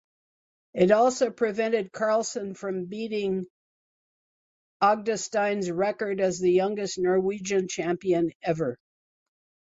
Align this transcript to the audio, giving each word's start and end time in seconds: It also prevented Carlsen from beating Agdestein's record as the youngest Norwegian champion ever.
It 0.73 0.89
also 0.89 1.29
prevented 1.29 1.91
Carlsen 1.91 2.55
from 2.55 2.85
beating 2.85 3.45
Agdestein's 4.81 5.69
record 5.69 6.19
as 6.19 6.39
the 6.39 6.51
youngest 6.51 6.97
Norwegian 6.97 7.67
champion 7.67 8.31
ever. 8.41 8.79